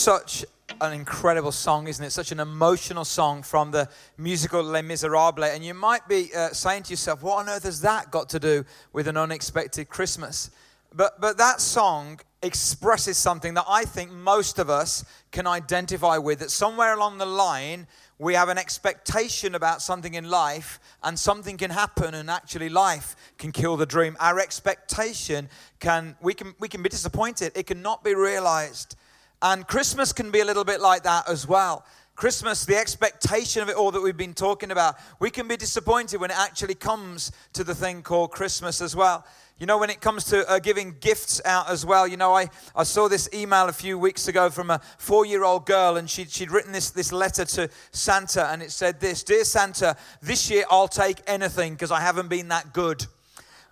[0.00, 0.46] such
[0.80, 2.10] an incredible song, isn't it?
[2.10, 3.86] Such an emotional song from the
[4.16, 5.54] musical Les Miserables.
[5.54, 8.38] And you might be uh, saying to yourself, what on earth has that got to
[8.38, 10.50] do with an unexpected Christmas?
[10.94, 16.38] But, but that song expresses something that I think most of us can identify with.
[16.38, 17.86] That somewhere along the line,
[18.18, 23.16] we have an expectation about something in life, and something can happen, and actually, life
[23.36, 24.16] can kill the dream.
[24.18, 28.96] Our expectation can, we can, we can be disappointed, it cannot be realized.
[29.42, 31.84] And Christmas can be a little bit like that as well.
[32.14, 36.20] Christmas, the expectation of it all that we've been talking about, we can be disappointed
[36.20, 39.24] when it actually comes to the thing called Christmas as well.
[39.58, 42.48] You know, when it comes to uh, giving gifts out as well, you know, I,
[42.76, 46.10] I saw this email a few weeks ago from a four year old girl, and
[46.10, 50.50] she'd, she'd written this, this letter to Santa, and it said this Dear Santa, this
[50.50, 53.06] year I'll take anything because I haven't been that good.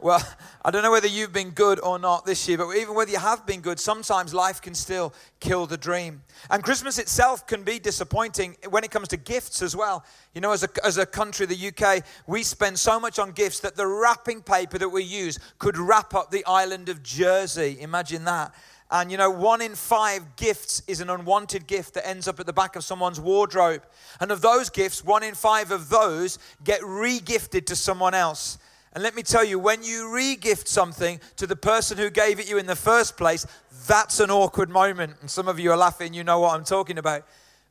[0.00, 0.22] Well,
[0.64, 3.18] I don't know whether you've been good or not this year, but even whether you
[3.18, 6.22] have been good, sometimes life can still kill the dream.
[6.50, 10.04] And Christmas itself can be disappointing when it comes to gifts as well.
[10.34, 13.60] You know, as a, as a country, the UK, we spend so much on gifts
[13.60, 17.78] that the wrapping paper that we use could wrap up the island of Jersey.
[17.80, 18.54] Imagine that.
[18.90, 22.46] And you know, one in five gifts is an unwanted gift that ends up at
[22.46, 23.82] the back of someone's wardrobe.
[24.18, 28.58] And of those gifts, one in five of those get re gifted to someone else.
[28.94, 32.48] And let me tell you, when you regift something to the person who gave it
[32.48, 33.46] you in the first place,
[33.86, 35.14] that's an awkward moment.
[35.20, 37.24] And some of you are laughing, you know what I'm talking about.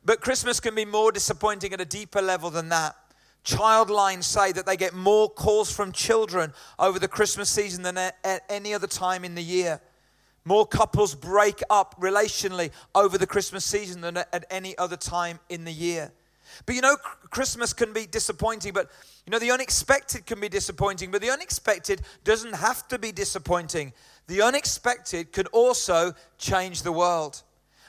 [0.04, 2.96] But Christmas can be more disappointing at a deeper level than that.
[3.44, 8.42] Childline say that they get more calls from children over the Christmas season than at
[8.48, 9.80] any other time in the year.
[10.44, 15.64] More couples break up relationally over the Christmas season than at any other time in
[15.64, 16.12] the year.
[16.66, 16.96] But you know,
[17.30, 18.90] Christmas can be disappointing, but
[19.26, 23.92] you know, the unexpected can be disappointing, but the unexpected doesn't have to be disappointing.
[24.26, 27.42] The unexpected could also change the world.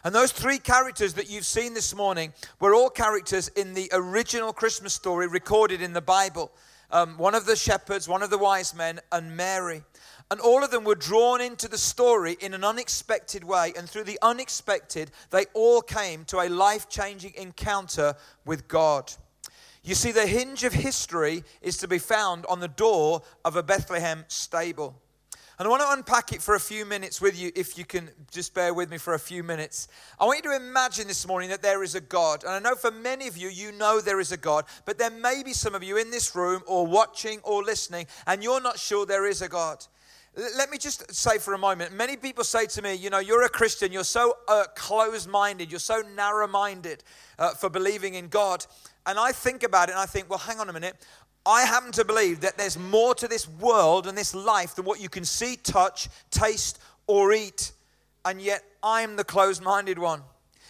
[0.04, 4.54] And those three characters that you've seen this morning were all characters in the original
[4.54, 6.52] Christmas story recorded in the Bible.
[6.92, 9.84] Um, one of the shepherds, one of the wise men, and Mary.
[10.32, 13.74] And all of them were drawn into the story in an unexpected way.
[13.78, 19.12] And through the unexpected, they all came to a life changing encounter with God.
[19.84, 23.64] You see, the hinge of history is to be found on the door of a
[23.64, 25.02] Bethlehem stable.
[25.60, 28.10] And I want to unpack it for a few minutes with you, if you can
[28.32, 29.90] just bear with me for a few minutes.
[30.18, 32.46] I want you to imagine this morning that there is a God.
[32.46, 35.10] And I know for many of you, you know there is a God, but there
[35.10, 38.80] may be some of you in this room or watching or listening, and you're not
[38.80, 39.86] sure there is a God.
[40.56, 43.44] Let me just say for a moment many people say to me, you know, you're
[43.44, 47.04] a Christian, you're so uh, closed minded, you're so narrow minded
[47.38, 48.66] uh, for believing in God.
[49.06, 50.96] And I think about it and I think, well, hang on a minute.
[51.46, 55.02] I happen to believe that there's more to this world and this life than what
[55.02, 57.72] you can see, touch, taste, or eat.
[58.26, 60.22] And yet I'm the closed minded one.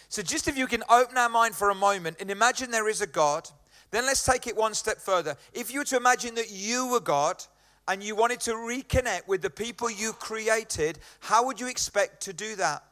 [0.08, 3.00] So, just if you can open our mind for a moment and imagine there is
[3.00, 3.48] a God,
[3.90, 5.36] then let's take it one step further.
[5.52, 7.44] If you were to imagine that you were God,
[7.90, 12.32] and you wanted to reconnect with the people you created, how would you expect to
[12.32, 12.84] do that?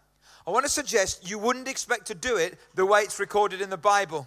[0.45, 3.71] I want to suggest you wouldn't expect to do it the way it's recorded in
[3.71, 4.27] the Bible.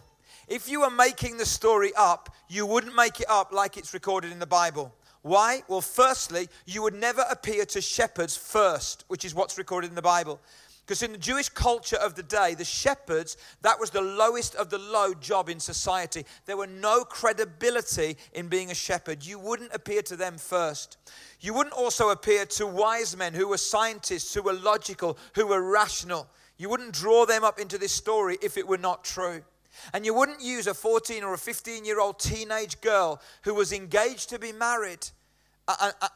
[0.51, 4.33] If you were making the story up, you wouldn't make it up like it's recorded
[4.33, 4.93] in the Bible.
[5.21, 5.63] Why?
[5.69, 10.01] Well, firstly, you would never appear to shepherds first, which is what's recorded in the
[10.01, 10.41] Bible.
[10.85, 14.69] Because in the Jewish culture of the day, the shepherds, that was the lowest of
[14.69, 16.25] the low job in society.
[16.45, 19.25] There were no credibility in being a shepherd.
[19.25, 20.97] You wouldn't appear to them first.
[21.39, 25.61] You wouldn't also appear to wise men who were scientists, who were logical, who were
[25.61, 26.27] rational.
[26.57, 29.43] You wouldn't draw them up into this story if it were not true.
[29.93, 33.71] And you wouldn't use a 14 or a 15 year old teenage girl who was
[33.71, 35.07] engaged to be married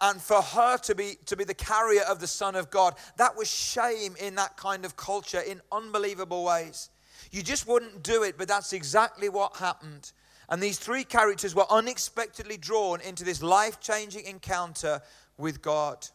[0.01, 2.95] and for her to be to be the carrier of the son of god.
[3.17, 6.89] That was shame in that kind of culture in unbelievable ways.
[7.31, 10.11] You just wouldn't do it but that's exactly what happened.
[10.49, 15.01] And these three characters were unexpectedly drawn into this life-changing encounter
[15.37, 16.07] with god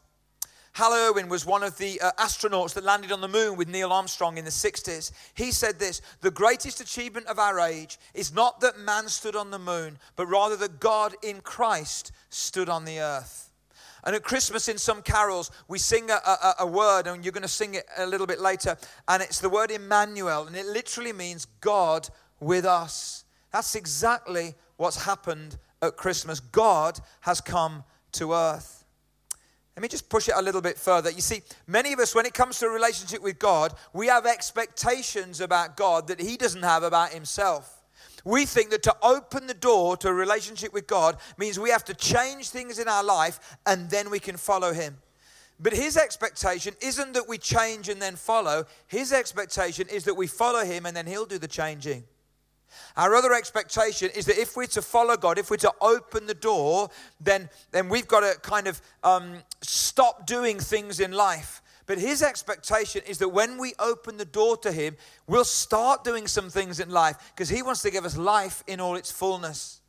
[0.81, 3.93] Hal Irwin was one of the uh, astronauts that landed on the moon with Neil
[3.93, 5.13] Armstrong in the 60s.
[5.35, 9.51] He said this The greatest achievement of our age is not that man stood on
[9.51, 13.53] the moon, but rather that God in Christ stood on the earth.
[14.05, 17.43] And at Christmas, in some carols, we sing a, a, a, word, and you're going
[17.43, 18.79] to sing it a little bit later.
[19.07, 22.09] And it's the word Emmanuel, and it literally means God
[22.41, 23.27] with us.
[23.53, 26.41] That's exactly what's happened at Christmas.
[26.41, 28.80] God has come to earth.
[29.81, 31.11] Let me just push it a little bit further.
[31.11, 34.27] You see, many of us, when it comes to a relationship with God, we have
[34.27, 37.83] expectations about God that He doesn't have about Himself.
[38.23, 41.87] We think that to open the door to a relationship with God means we have
[41.87, 44.99] to change things in our life and then we can follow Him.
[45.59, 48.67] But his expectation isn't that we change and then follow.
[48.87, 52.05] His expectation is that we follow him and then he'll do the changing.
[52.97, 56.35] Our other expectation is that if we're to follow God, if we're to open the
[56.35, 56.91] door,
[57.21, 61.63] then, then we've got to kind of um, stop doing things in life.
[61.87, 64.97] But his expectation is that when we open the door to him,
[65.27, 68.81] we'll start doing some things in life because he wants to give us life in
[68.81, 69.81] all its fullness.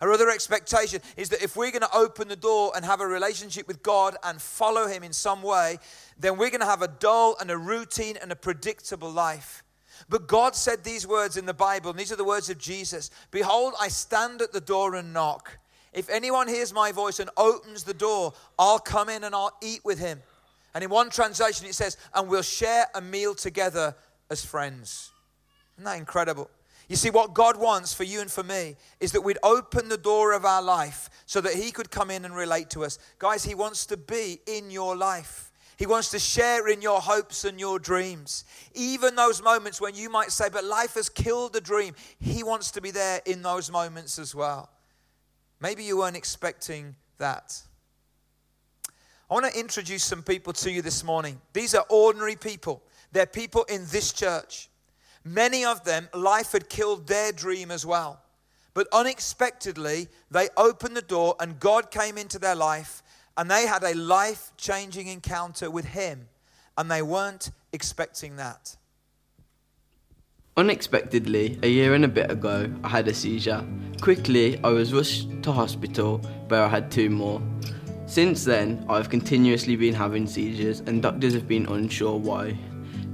[0.00, 3.06] Our other expectation is that if we're going to open the door and have a
[3.06, 5.78] relationship with God and follow him in some way,
[6.18, 9.62] then we're going to have a dull and a routine and a predictable life.
[10.08, 13.10] But God said these words in the Bible, and these are the words of Jesus
[13.30, 15.58] Behold, I stand at the door and knock.
[15.92, 19.80] If anyone hears my voice and opens the door, I'll come in and I'll eat
[19.84, 20.22] with him.
[20.72, 23.96] And in one translation, it says, and we'll share a meal together
[24.30, 25.10] as friends.
[25.76, 26.48] Isn't that incredible?
[26.88, 29.96] You see, what God wants for you and for me is that we'd open the
[29.96, 32.98] door of our life so that He could come in and relate to us.
[33.18, 35.49] Guys, He wants to be in your life.
[35.80, 38.44] He wants to share in your hopes and your dreams.
[38.74, 42.70] Even those moments when you might say, but life has killed the dream, He wants
[42.72, 44.68] to be there in those moments as well.
[45.58, 47.62] Maybe you weren't expecting that.
[49.30, 51.40] I want to introduce some people to you this morning.
[51.54, 54.68] These are ordinary people, they're people in this church.
[55.24, 58.20] Many of them, life had killed their dream as well.
[58.74, 63.02] But unexpectedly, they opened the door and God came into their life
[63.40, 66.28] and they had a life changing encounter with Him,
[66.76, 68.76] and they weren't expecting that.
[70.58, 73.64] Unexpectedly, a year and a bit ago, I had a seizure.
[74.02, 77.40] Quickly, I was rushed to hospital where I had two more.
[78.04, 82.58] Since then, I've continuously been having seizures, and doctors have been unsure why.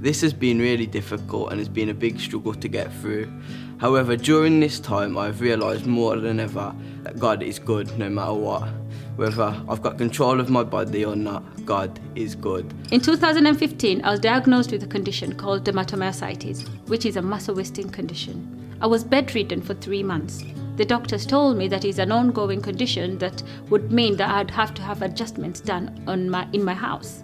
[0.01, 3.31] This has been really difficult and has been a big struggle to get through.
[3.77, 8.33] However, during this time, I've realised more than ever that God is good no matter
[8.33, 8.67] what
[9.17, 12.71] whether I've got control of my body or not, God is good.
[12.91, 17.89] In 2015, I was diagnosed with a condition called dermatomyositis, which is a muscle wasting
[17.89, 18.77] condition.
[18.79, 20.43] I was bedridden for three months.
[20.75, 24.75] The doctors told me that it's an ongoing condition that would mean that I'd have
[24.75, 27.23] to have adjustments done on my, in my house.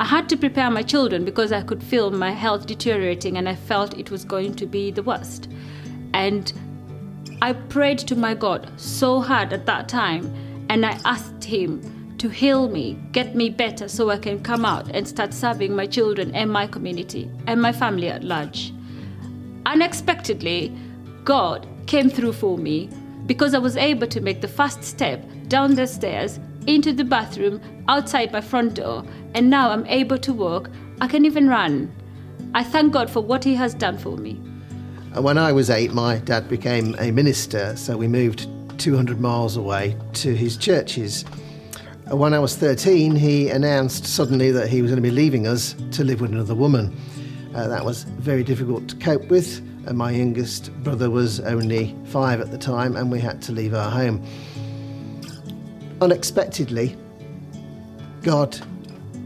[0.00, 3.54] I had to prepare my children because I could feel my health deteriorating and I
[3.54, 5.48] felt it was going to be the worst.
[6.12, 6.52] And
[7.40, 10.34] I prayed to my God so hard at that time
[10.70, 14.88] and I asked Him to heal me, get me better so I can come out
[14.94, 18.72] and start serving my children and my community and my family at large.
[19.66, 20.72] Unexpectedly,
[21.24, 22.88] God came through for me
[23.26, 26.38] because I was able to make the first step down the stairs
[26.68, 30.70] into the bathroom outside my front door, and now I'm able to walk.
[31.00, 31.92] I can even run.
[32.54, 34.34] I thank God for what He has done for me.
[35.18, 38.46] When I was eight, my dad became a minister, so we moved
[38.80, 41.24] 200 miles away to his churches.
[42.10, 45.74] When I was 13, he announced suddenly that he was going to be leaving us
[45.92, 46.96] to live with another woman.
[47.54, 49.58] Uh, that was very difficult to cope with.
[49.86, 53.74] And my youngest brother was only five at the time, and we had to leave
[53.74, 54.24] our home.
[56.00, 56.96] Unexpectedly,
[58.22, 58.58] God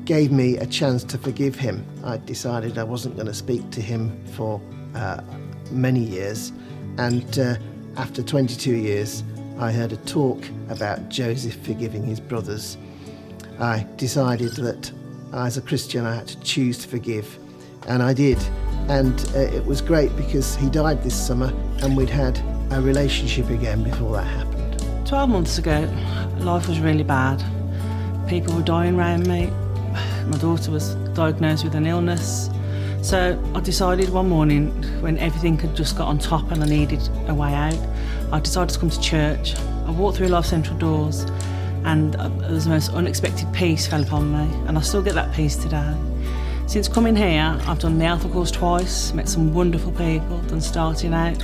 [0.04, 1.86] gave me a chance to forgive him.
[2.04, 4.60] I decided I wasn't going to speak to him for
[4.96, 5.20] uh,
[5.70, 6.52] many years,
[6.98, 7.56] and uh,
[7.96, 9.22] after 22 years,
[9.58, 12.76] I heard a talk about Joseph forgiving his brothers.
[13.60, 14.90] I decided that
[15.32, 17.38] as a Christian I had to choose to forgive,
[17.86, 18.38] and I did.
[18.88, 22.38] And uh, it was great because he died this summer and we'd had
[22.70, 25.06] a relationship again before that happened.
[25.06, 25.88] 12 months ago,
[26.38, 27.42] life was really bad.
[28.28, 29.46] People were dying around me.
[30.26, 32.50] My daughter was diagnosed with an illness.
[33.02, 34.70] So I decided one morning
[35.00, 37.78] when everything had just got on top and I needed a way out,
[38.32, 39.54] I decided to come to church.
[39.86, 41.20] I walked through Life Central doors
[41.84, 45.14] and uh, there was the most unexpected peace fell upon me and I still get
[45.14, 45.94] that peace today.
[46.66, 51.12] Since coming here, I've done the Alpha course twice, met some wonderful people, done starting
[51.12, 51.40] out,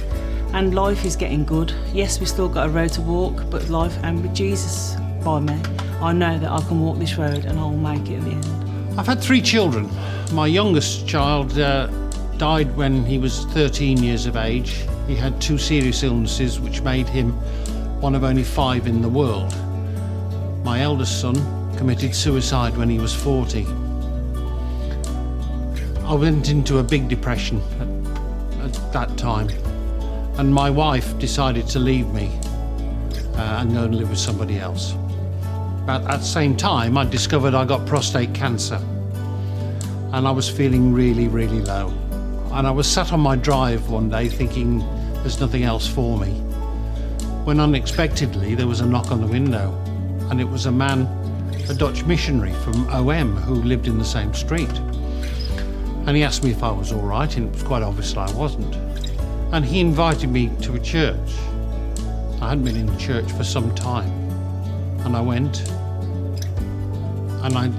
[0.55, 1.73] and life is getting good.
[1.93, 5.61] Yes, we've still got a road to walk, but life and with Jesus by me,
[6.01, 8.99] I know that I can walk this road and I'll make it in the end.
[8.99, 9.89] I've had three children.
[10.33, 11.89] My youngest child uh,
[12.41, 14.87] died when he was 13 years of age.
[15.07, 17.33] He had two serious illnesses which made him
[18.01, 19.55] one of only five in the world.
[20.65, 21.37] My eldest son
[21.77, 23.67] committed suicide when he was 40.
[26.07, 29.51] I went into a big depression at, at that time,
[30.39, 32.31] and my wife decided to leave me
[33.35, 34.95] uh, and go and live with somebody else.
[35.85, 38.81] But at the same time, I discovered I got prostate cancer,
[40.15, 42.00] and I was feeling really, really low.
[42.53, 44.81] And I was sat on my drive one day thinking
[45.23, 46.31] there's nothing else for me.
[47.45, 49.73] When unexpectedly there was a knock on the window,
[50.31, 51.07] and it was a man
[51.71, 54.77] a Dutch missionary from OM who lived in the same street.
[56.07, 58.31] And he asked me if I was all right, and it was quite obvious I
[58.33, 58.75] wasn't.
[59.53, 61.31] And he invited me to a church.
[62.41, 64.11] I hadn't been in the church for some time.
[65.05, 65.69] And I went,
[67.45, 67.71] and I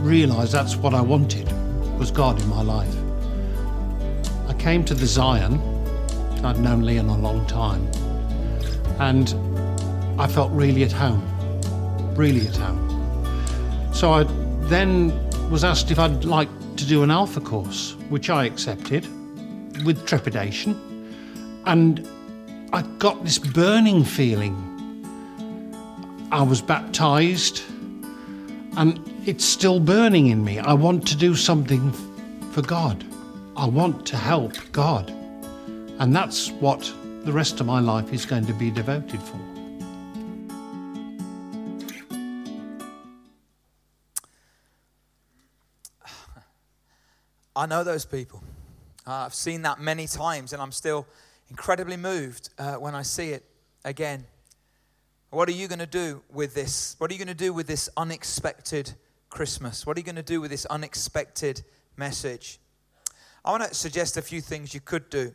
[0.00, 1.48] realised that's what I wanted,
[1.96, 2.99] was God in my life.
[4.60, 5.54] Came to the Zion.
[6.44, 7.90] I'd known Leon a long time.
[9.00, 9.34] And
[10.20, 11.22] I felt really at home.
[12.14, 13.90] Really at home.
[13.94, 14.24] So I
[14.68, 15.12] then
[15.50, 19.08] was asked if I'd like to do an Alpha course, which I accepted
[19.86, 20.78] with trepidation.
[21.64, 22.06] And
[22.74, 24.54] I got this burning feeling.
[26.30, 27.62] I was baptized,
[28.76, 30.58] and it's still burning in me.
[30.58, 31.92] I want to do something
[32.52, 33.06] for God.
[33.60, 35.10] I want to help God.
[35.98, 36.80] And that's what
[37.24, 39.38] the rest of my life is going to be devoted for.
[47.54, 48.42] I know those people.
[49.06, 51.06] Uh, I've seen that many times, and I'm still
[51.50, 53.44] incredibly moved uh, when I see it
[53.84, 54.24] again.
[55.28, 56.96] What are you going to do with this?
[56.96, 58.94] What are you going to do with this unexpected
[59.28, 59.84] Christmas?
[59.84, 61.60] What are you going to do with this unexpected
[61.98, 62.58] message?
[63.44, 65.32] I want to suggest a few things you could do.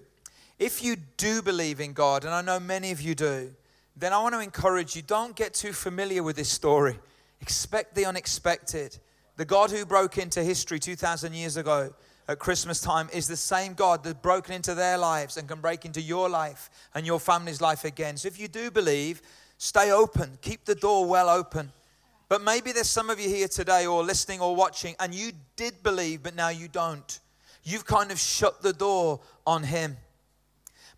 [0.60, 3.54] If you do believe in God, and I know many of you do,
[3.98, 7.00] then I want to encourage you don't get too familiar with this story.
[7.42, 8.98] Expect the unexpected.
[9.38, 11.94] The God who broke into history 2,000 years ago
[12.28, 15.86] at Christmas time is the same God that's broken into their lives and can break
[15.86, 18.18] into your life and your family's life again.
[18.18, 19.22] So if you do believe,
[19.58, 21.72] stay open, keep the door well open.
[22.28, 25.84] But maybe there's some of you here today or listening or watching and you did
[25.84, 27.20] believe, but now you don't.
[27.66, 29.98] You've kind of shut the door on Him.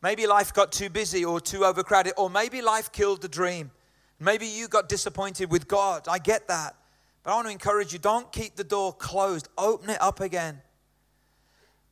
[0.04, 3.72] Maybe life got too busy or too overcrowded, or maybe life killed the dream.
[4.20, 6.08] Maybe you got disappointed with God.
[6.08, 6.76] I get that.
[7.24, 10.62] But I want to encourage you don't keep the door closed, open it up again.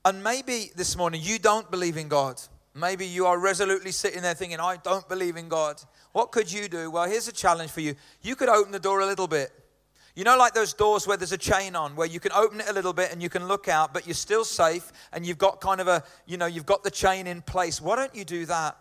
[0.03, 2.39] And maybe this morning you don't believe in God.
[2.73, 5.81] Maybe you are resolutely sitting there thinking, I don't believe in God.
[6.11, 6.91] What could you do?
[6.91, 7.95] Well, here's a challenge for you.
[8.21, 9.51] You could open the door a little bit.
[10.15, 12.69] You know, like those doors where there's a chain on, where you can open it
[12.69, 15.59] a little bit and you can look out, but you're still safe and you've got
[15.59, 17.81] kind of a, you know, you've got the chain in place.
[17.81, 18.77] Why don't you do that?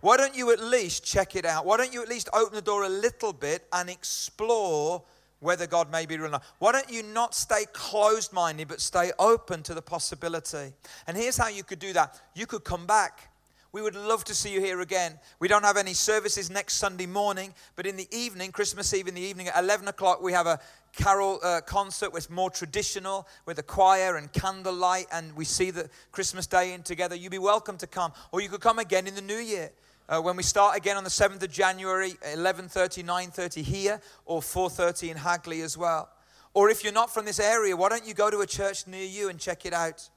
[0.00, 1.64] Why don't you at least check it out?
[1.64, 5.02] Why don't you at least open the door a little bit and explore
[5.40, 6.44] whether God may be real or not.
[6.58, 10.72] Why don't you not stay closed minded, but stay open to the possibility?
[11.06, 13.27] And here's how you could do that you could come back.
[13.70, 15.18] We would love to see you here again.
[15.40, 19.14] We don't have any services next Sunday morning, but in the evening, Christmas Eve in
[19.14, 20.58] the evening at 11 o'clock, we have a
[20.96, 25.90] carol uh, concert with more traditional, with a choir and candlelight, and we see the
[26.12, 27.14] Christmas Day in together.
[27.14, 29.70] You'd be welcome to come, or you could come again in the new year.
[30.08, 35.10] Uh, when we start again on the 7th of January, 11.30, 9.30 here, or 4.30
[35.10, 36.08] in Hagley as well.
[36.54, 39.04] Or if you're not from this area, why don't you go to a church near
[39.04, 40.08] you and check it out?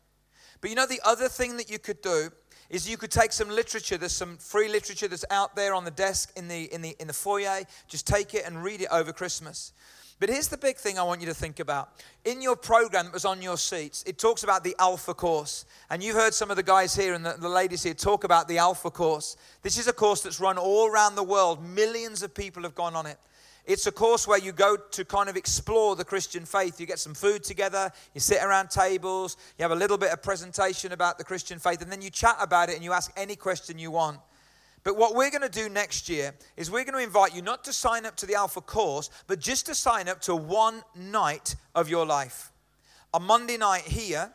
[0.62, 2.30] But you know, the other thing that you could do
[2.72, 3.98] is you could take some literature.
[3.98, 7.08] There's some free literature that's out there on the desk in the, in the, in
[7.08, 7.64] the foyer.
[7.88, 9.74] Just take it and read it over Christmas.
[10.22, 11.90] But here's the big thing I want you to think about.
[12.26, 15.66] In your program that was on your seats, it talks about the Alpha course.
[15.90, 18.48] And you've heard some of the guys here and the, the, ladies here talk about
[18.48, 19.36] the Alpha course.
[19.64, 22.96] This is a course that's run all around the world, millions of people have gone
[22.96, 23.18] on it.
[23.66, 26.80] It's a course where you go to kind of explore the Christian faith.
[26.80, 30.24] You get some food together, you sit around tables, you have a little bit of
[30.24, 33.36] presentation about the Christian faith, and then you chat about it and you ask any
[33.36, 34.20] question you want.
[34.84, 37.64] But what we're going to do next year is we're going to invite you not
[37.66, 41.56] to sign up to the Alpha course, but just to sign up to one night
[41.76, 42.52] of your life.
[43.14, 44.32] A Monday night here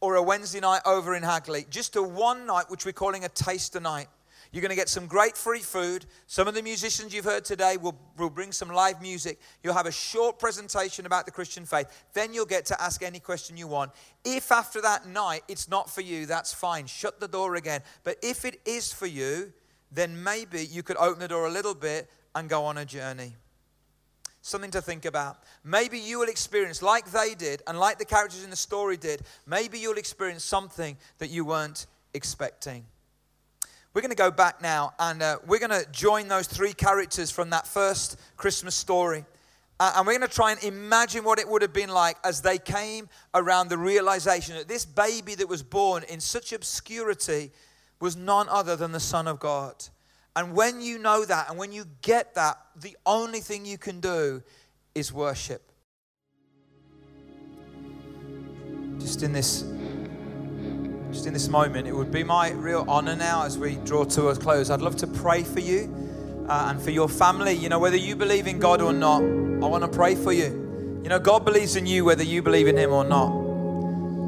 [0.00, 1.66] or a Wednesday night over in Hagley.
[1.68, 4.08] Just a one night, which we're calling a taster night.
[4.52, 6.06] You're going to get some great free food.
[6.26, 9.38] Some of the musicians you've heard today will, will bring some live music.
[9.62, 11.86] You'll have a short presentation about the Christian faith.
[12.14, 13.92] Then you'll get to ask any question you want.
[14.24, 16.86] If after that night it's not for you, that's fine.
[16.86, 17.82] Shut the door again.
[18.02, 19.52] But if it is for you,
[19.92, 23.36] then maybe you could open the door a little bit and go on a journey.
[24.42, 25.38] Something to think about.
[25.62, 29.22] Maybe you will experience, like they did, and like the characters in the story did,
[29.46, 32.84] maybe you'll experience something that you weren't expecting.
[33.92, 37.32] We're going to go back now and uh, we're going to join those three characters
[37.32, 39.24] from that first Christmas story.
[39.80, 42.40] Uh, and we're going to try and imagine what it would have been like as
[42.40, 47.50] they came around the realization that this baby that was born in such obscurity
[47.98, 49.74] was none other than the Son of God.
[50.36, 53.98] And when you know that and when you get that, the only thing you can
[53.98, 54.40] do
[54.94, 55.72] is worship.
[59.00, 59.64] Just in this
[61.12, 64.28] just in this moment, it would be my real honor now as we draw to
[64.28, 64.70] a close.
[64.70, 65.92] I'd love to pray for you
[66.48, 67.52] uh, and for your family.
[67.52, 71.00] You know, whether you believe in God or not, I want to pray for you.
[71.02, 73.32] You know, God believes in you whether you believe in Him or not.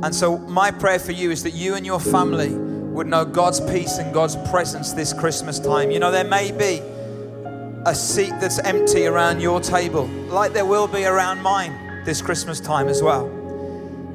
[0.04, 3.60] And so, my prayer for you is that you and your family would know God's
[3.60, 5.90] peace and God's presence this Christmas time.
[5.90, 6.80] You know, there may be
[7.86, 12.58] a seat that's empty around your table, like there will be around mine this Christmas
[12.60, 13.41] time as well.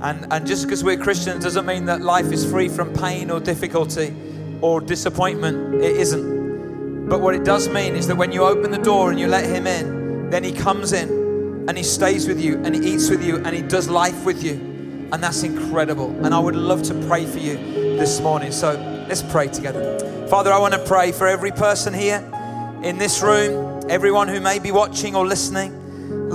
[0.01, 3.39] And, and just because we're Christians doesn't mean that life is free from pain or
[3.39, 4.13] difficulty
[4.61, 5.75] or disappointment.
[5.75, 7.09] It isn't.
[7.09, 9.45] But what it does mean is that when you open the door and you let
[9.45, 11.09] Him in, then He comes in
[11.67, 14.43] and He stays with you and He eats with you and He does life with
[14.43, 14.53] you.
[15.11, 16.09] And that's incredible.
[16.25, 17.55] And I would love to pray for you
[17.97, 18.51] this morning.
[18.51, 18.73] So
[19.07, 20.27] let's pray together.
[20.27, 22.17] Father, I want to pray for every person here
[22.83, 25.76] in this room, everyone who may be watching or listening.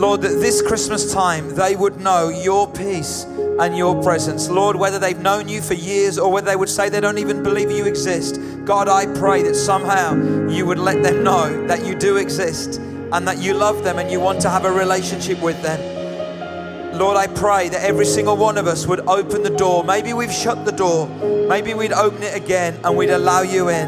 [0.02, 3.22] Lord, that this Christmas time they would know your peace
[3.60, 4.48] and your presence.
[4.48, 7.44] Lord, whether they've known you for years or whether they would say they don't even
[7.44, 11.94] believe you exist, God, I pray that somehow you would let them know that you
[11.94, 15.62] do exist and that you love them and you want to have a relationship with
[15.62, 16.98] them.
[16.98, 19.84] Lord, I pray that every single one of us would open the door.
[19.84, 21.06] Maybe we've shut the door.
[21.48, 23.86] Maybe we'd open it again and we'd allow you in.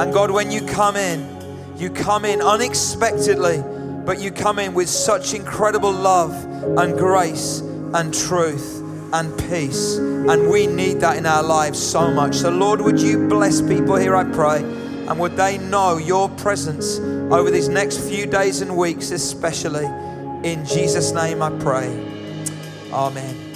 [0.00, 3.62] And God, when you come in, you come in unexpectedly,
[4.04, 6.32] but you come in with such incredible love
[6.78, 7.60] and grace
[7.94, 9.96] and truth and peace.
[9.96, 12.36] And we need that in our lives so much.
[12.36, 16.98] So, Lord, would you bless people here, I pray, and would they know your presence
[16.98, 19.86] over these next few days and weeks, especially.
[20.42, 21.88] In Jesus' name I pray.
[22.92, 23.49] Amen.